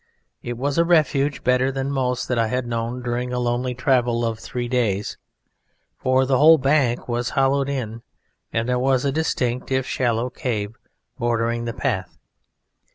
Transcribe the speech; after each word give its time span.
It 0.41 0.57
was 0.57 0.79
a 0.79 0.83
refuge 0.83 1.43
better 1.43 1.71
than 1.71 1.91
most 1.91 2.27
that 2.27 2.39
I 2.39 2.47
had 2.47 2.65
known 2.65 3.03
during 3.03 3.31
a 3.31 3.37
lonely 3.37 3.75
travel 3.75 4.25
of 4.25 4.39
three 4.39 4.67
days, 4.67 5.15
for 5.95 6.25
the 6.25 6.39
whole 6.39 6.57
bank 6.57 7.07
was 7.07 7.29
hollowed 7.37 7.69
in, 7.69 8.01
and 8.51 8.67
there 8.67 8.79
was 8.79 9.05
a 9.05 9.11
distinct, 9.11 9.71
if 9.71 9.85
shallow, 9.85 10.31
cave 10.31 10.75
bordering 11.19 11.65
the 11.65 11.73
path. 11.73 12.17